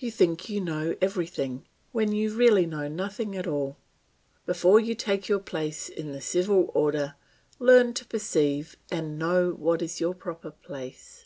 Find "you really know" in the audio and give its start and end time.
2.10-2.88